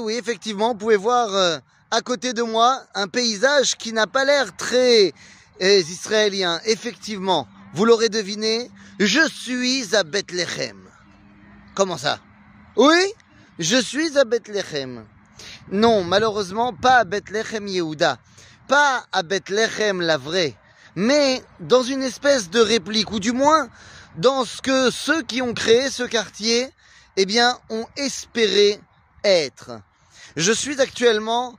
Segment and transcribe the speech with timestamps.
[0.00, 1.58] oui, effectivement, vous pouvez voir euh,
[1.90, 5.12] à côté de moi un paysage qui n'a pas l'air très
[5.62, 6.60] euh, israélien.
[6.64, 10.88] Effectivement, vous l'aurez deviné, je suis à Bethléem.
[11.74, 12.18] Comment ça?
[12.76, 13.12] Oui,
[13.58, 15.04] je suis à Bethléem.
[15.70, 18.18] Non, malheureusement, pas à Bethléem Yehuda,
[18.66, 20.56] pas à Bethléem la vraie,
[20.96, 23.68] mais dans une espèce de réplique, ou du moins
[24.16, 26.72] dans ce que ceux qui ont créé ce quartier,
[27.16, 28.80] eh bien, ont espéré
[29.24, 29.80] être.
[30.36, 31.56] Je suis actuellement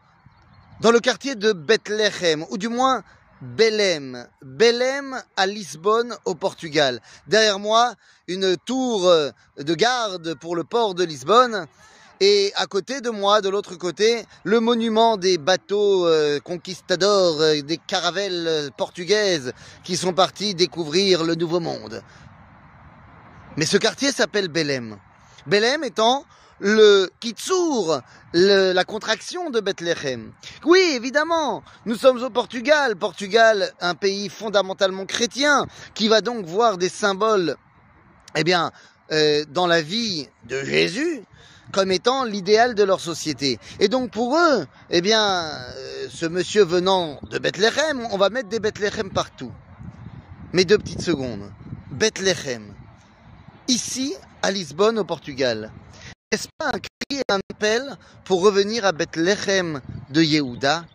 [0.80, 3.04] dans le quartier de Bethléem, ou du moins
[3.42, 4.28] Belém.
[4.42, 7.02] Belém à Lisbonne, au Portugal.
[7.28, 7.94] Derrière moi,
[8.28, 9.12] une tour
[9.58, 11.68] de garde pour le port de Lisbonne.
[12.24, 17.62] Et à côté de moi, de l'autre côté, le monument des bateaux euh, conquistadors, euh,
[17.64, 19.54] des caravelles euh, portugaises
[19.84, 22.04] qui sont partis découvrir le Nouveau Monde.
[23.58, 25.00] Mais ce quartier s'appelle Belém.
[25.48, 26.24] Belém étant
[26.62, 28.02] le Kitsour,
[28.34, 30.32] la contraction de Bethléem.
[30.64, 32.96] Oui, évidemment, nous sommes au Portugal.
[32.96, 37.58] Portugal, un pays fondamentalement chrétien, qui va donc voir des symboles,
[38.36, 38.72] eh bien,
[39.12, 41.24] euh, dans la vie de Jésus,
[41.74, 43.60] comme étant l'idéal de leur société.
[43.80, 48.50] Et donc pour eux, eh bien, euh, ce monsieur venant de Bethléem, on va mettre
[48.50, 49.52] des Bethléem partout.
[50.54, 51.52] Mais deux petites secondes.
[51.90, 52.72] Bethléem.
[53.68, 55.72] Ici, à Lisbonne, au Portugal.
[56.34, 60.86] N'est-ce pas un cri et un appel pour revenir à Bethléem de Yehuda?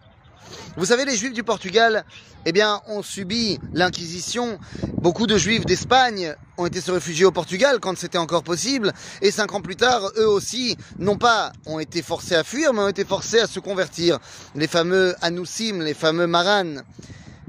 [0.79, 2.07] Vous savez, les Juifs du Portugal,
[2.47, 4.59] eh bien, ont subi l'Inquisition.
[4.95, 8.95] Beaucoup de Juifs d'Espagne ont été se réfugier au Portugal quand c'était encore possible.
[9.21, 12.81] Et cinq ans plus tard, eux aussi, non pas ont été forcés à fuir, mais
[12.81, 14.19] ont été forcés à se convertir.
[14.55, 16.77] Les fameux Anusim, les fameux Maran,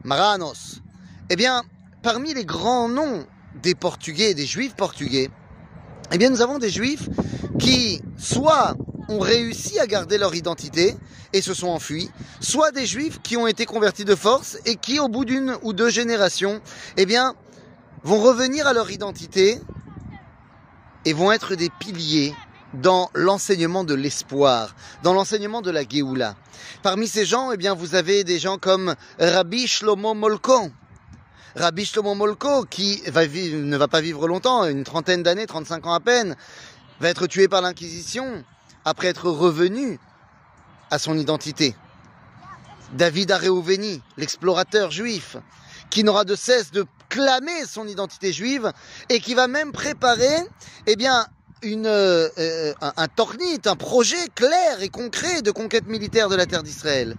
[0.03, 0.81] Maranos.
[1.29, 1.63] Eh bien,
[2.03, 3.25] parmi les grands noms
[3.63, 5.29] des Portugais, des Juifs portugais,
[6.11, 7.09] eh bien nous avons des juifs
[7.59, 8.75] qui soit
[9.09, 10.95] ont réussi à garder leur identité
[11.33, 14.99] et se sont enfuis, soit des juifs qui ont été convertis de force et qui
[14.99, 16.61] au bout d'une ou deux générations,
[16.97, 17.35] eh bien
[18.03, 19.59] vont revenir à leur identité
[21.05, 22.33] et vont être des piliers
[22.73, 26.35] dans l'enseignement de l'espoir, dans l'enseignement de la Géoula.
[26.83, 30.69] Parmi ces gens, eh bien, vous avez des gens comme Rabbi Shlomo Molko,
[31.55, 35.99] Rabbi Shlomo Molko, qui ne va pas vivre longtemps, une trentaine d'années, 35 ans à
[35.99, 36.35] peine,
[36.99, 38.43] va être tué par l'Inquisition
[38.85, 39.99] après être revenu
[40.89, 41.75] à son identité.
[42.93, 45.37] David Areouveni, l'explorateur juif,
[45.89, 48.71] qui n'aura de cesse de clamer son identité juive
[49.09, 50.37] et qui va même préparer,
[50.85, 51.27] eh bien,
[51.63, 56.45] une, euh, un, un tornit, un projet clair et concret de conquête militaire de la
[56.45, 57.15] terre d'Israël.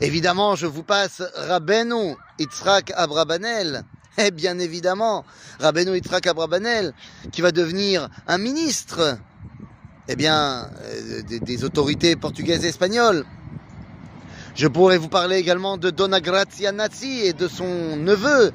[0.00, 3.84] Évidemment, je vous passe Rabbeinu Yitzhak Abrabanel.
[4.18, 5.24] Eh bien évidemment,
[5.58, 6.92] Rabbeinu Yitzhak Abrabanel,
[7.30, 9.16] qui va devenir un ministre,
[10.06, 13.24] eh bien, euh, des, autorités portugaises et espagnoles.
[14.54, 18.52] Je pourrais vous parler également de Dona Grazia Nassi et de son neveu,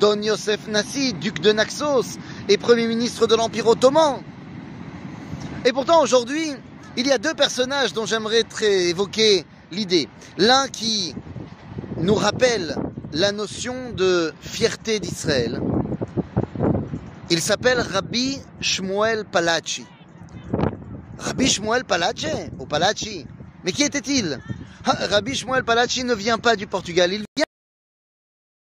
[0.00, 2.18] Don Yosef Nassi, duc de Naxos
[2.48, 4.22] et premier ministre de l'Empire ottoman.
[5.64, 6.52] Et pourtant, aujourd'hui,
[6.96, 10.08] il y a deux personnages dont j'aimerais évoquer l'idée.
[10.36, 11.14] L'un qui
[11.96, 12.76] nous rappelle
[13.16, 15.58] la notion de fierté d'Israël.
[17.30, 19.86] Il s'appelle Rabbi Shmuel Palachi.
[21.18, 22.28] Rabbi Shmuel Palachi
[22.58, 23.26] ou Palachi.
[23.64, 24.38] Mais qui était-il?
[24.84, 27.10] Rabbi Shmuel Palachi ne vient pas du Portugal.
[27.10, 27.46] Il vient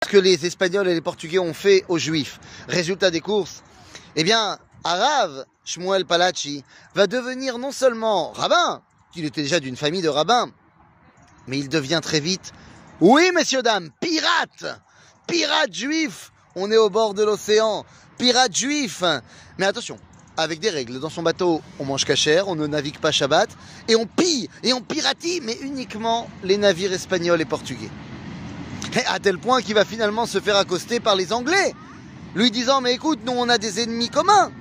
[0.04, 2.42] ce que les Espagnols et les Portugais ont fait aux Juifs.
[2.68, 3.64] Résultat des courses.
[4.18, 8.82] Eh bien, Arav Shmuel Palachi va devenir non seulement rabbin,
[9.14, 10.52] qu'il était déjà d'une famille de rabbins,
[11.48, 12.52] mais il devient très vite,
[13.02, 14.80] oui messieurs dames, pirate,
[15.28, 16.32] pirate juif.
[16.56, 17.84] On est au bord de l'océan,
[18.18, 19.04] pirate juif.
[19.58, 19.98] Mais attention,
[20.38, 21.00] avec des règles.
[21.00, 23.50] Dans son bateau, on mange cachère, on ne navigue pas Shabbat,
[23.88, 27.90] et on pille, et on piratie, mais uniquement les navires espagnols et portugais.
[28.94, 31.74] Et à tel point qu'il va finalement se faire accoster par les Anglais,
[32.36, 34.52] lui disant, mais écoute, nous on a des ennemis communs.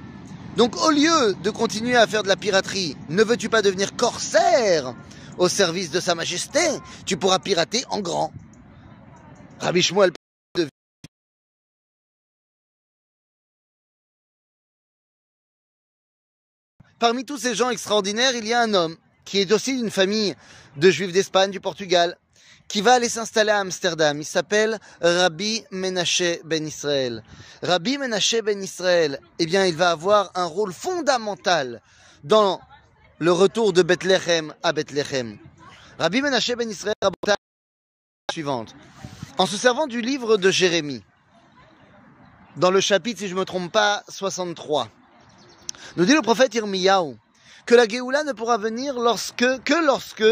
[0.56, 4.94] Donc au lieu de continuer à faire de la piraterie, ne veux-tu pas devenir corsaire?
[5.38, 6.60] Au service de Sa Majesté
[7.06, 8.32] Tu pourras pirater en grand.
[9.60, 10.12] Rabbi Shmuel
[16.98, 20.34] Parmi tous ces gens extraordinaires, il y a un homme qui est aussi d'une famille
[20.76, 22.18] de juifs d'Espagne, du Portugal,
[22.68, 24.20] qui va aller s'installer à Amsterdam.
[24.20, 27.22] Il s'appelle Rabbi Menashe Ben Israël.
[27.62, 31.80] Rabbi Menashe Ben Israël, eh bien, il va avoir un rôle fondamental
[32.22, 32.60] dans
[33.20, 35.36] le retour de Bethléem à Bethléem.
[35.98, 36.94] Rabbi Menashe Ben Israël
[37.26, 37.36] la
[38.32, 38.74] suivante.
[39.36, 41.02] En se servant du livre de Jérémie,
[42.56, 44.88] dans le chapitre, si je ne me trompe pas, 63,
[45.98, 47.14] nous dit le prophète Irmiyahu
[47.66, 50.24] que la Géoula ne pourra venir lorsque, que lorsque,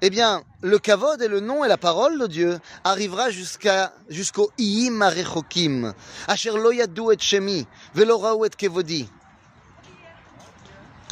[0.00, 4.50] eh bien, le kavod et le nom et la parole de Dieu arrivera jusqu'à, jusqu'au
[4.56, 5.92] Iyim Arechokim,
[6.28, 9.06] Asher et shemi, et kevodi.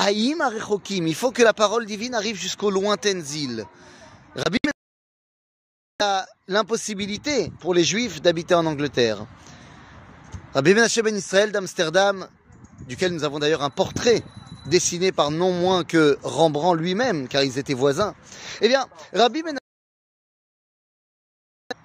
[0.02, 3.66] Aïm Arechokim, il faut que la parole divine arrive jusqu'aux lointaines îles.
[4.34, 4.58] Rabbi
[6.02, 9.26] a l'impossibilité pour les juifs d'habiter en Angleterre.
[10.54, 12.26] Rabbi Menachem Ben Israël d'Amsterdam,
[12.88, 14.22] duquel nous avons d'ailleurs un portrait
[14.64, 18.14] dessiné par non moins que Rembrandt lui-même, car ils étaient voisins.
[18.62, 19.58] Eh bien, Rabbi Ben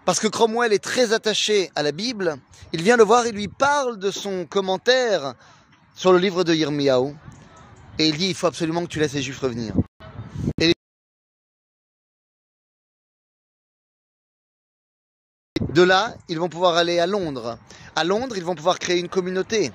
[0.06, 2.38] parce que Cromwell est très attaché à la Bible,
[2.71, 5.33] il vient le voir et lui parle de son commentaire
[5.95, 7.13] sur le livre de Yirmiyahu.
[7.97, 9.74] Et il dit, il faut absolument que tu laisses les Juifs revenir.
[15.75, 17.57] De là, ils vont pouvoir aller à Londres.
[17.95, 19.71] À Londres, ils vont pouvoir créer une communauté.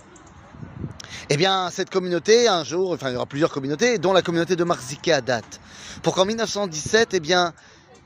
[1.28, 4.56] Eh bien, cette communauté, un jour, enfin, il y aura plusieurs communautés, dont la communauté
[4.56, 5.60] de Marzike à date.
[6.02, 7.54] Pour qu'en 1917, eh bien,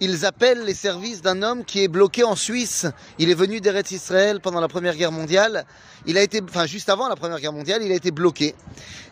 [0.05, 2.87] ils appellent les services d'un homme qui est bloqué en Suisse.
[3.19, 5.65] Il est venu d'Eretz Israël pendant la Première Guerre mondiale.
[6.06, 8.55] Il a été, enfin, juste avant la Première Guerre mondiale, il a été bloqué.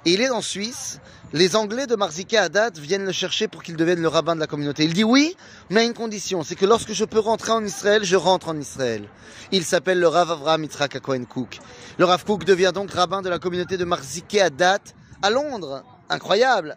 [0.04, 1.00] Et il est en Suisse.
[1.32, 4.40] Les Anglais de Marzike à date viennent le chercher pour qu'il devienne le rabbin de
[4.40, 4.84] la communauté.
[4.84, 5.34] Il dit oui,
[5.70, 8.58] mais à une condition, c'est que lorsque je peux rentrer en Israël, je rentre en
[8.58, 9.08] Israël.
[9.50, 11.58] Il s'appelle le Rav Avraham Yitzhak Cohen Cook.
[11.96, 15.84] Le Rav Cook devient donc rabbin de la communauté de Marzike à date à Londres.
[16.10, 16.76] Incroyable.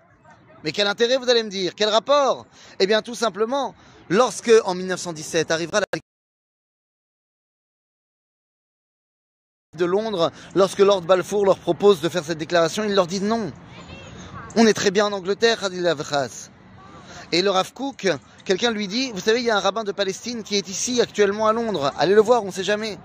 [0.63, 1.73] Mais quel intérêt vous allez me dire?
[1.75, 2.47] Quel rapport?
[2.79, 3.75] Eh bien tout simplement,
[4.09, 5.99] lorsque en 1917 arrivera la
[9.77, 13.51] de Londres, lorsque Lord Balfour leur propose de faire cette déclaration, ils leur disent non.
[14.55, 16.49] On est très bien en Angleterre, Adil Avras.
[17.33, 18.07] Et le Rav Cook,
[18.45, 21.01] quelqu'un lui dit, vous savez, il y a un rabbin de Palestine qui est ici
[21.01, 21.91] actuellement à Londres.
[21.97, 22.97] Allez le voir, on ne sait jamais.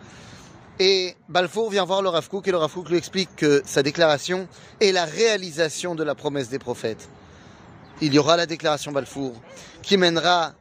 [0.78, 3.82] Et Balfour vient voir le Rav Cook et le Rav Cook lui explique que sa
[3.82, 4.46] déclaration
[4.80, 7.08] est la réalisation de la promesse des prophètes
[8.00, 9.34] il y aura la déclaration Balfour
[9.82, 10.54] qui mènera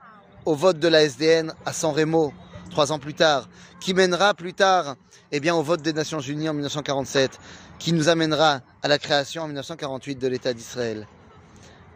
[0.49, 2.33] au vote de la SDN à San Remo
[2.71, 3.47] trois ans plus tard,
[3.79, 4.95] qui mènera plus tard?
[5.31, 7.39] Eh bien, au vote des Nations Unies en 1947,
[7.77, 11.07] qui nous amènera à la création en 1948 de l'État d'Israël.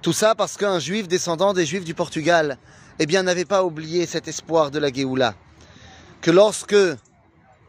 [0.03, 2.59] Tout ça parce qu'un juif descendant des juifs du Portugal
[2.99, 5.33] eh n'avait pas oublié cet espoir de la Géoula.
[6.21, 6.75] Que lorsque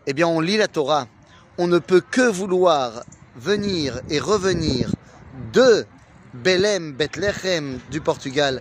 [0.07, 1.09] eh on lit la Torah,
[1.57, 3.05] on ne peut que vouloir
[3.37, 4.91] venir et revenir
[5.55, 5.87] de
[6.35, 8.53] Belém, Bethléem du Portugal